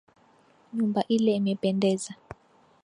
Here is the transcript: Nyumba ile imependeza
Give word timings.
Nyumba 0.73 1.01
ile 1.15 1.31
imependeza 1.39 2.11